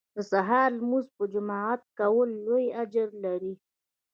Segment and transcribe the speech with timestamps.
[0.15, 3.53] د سهار لمونځ په جماعت کول لوی اجر لري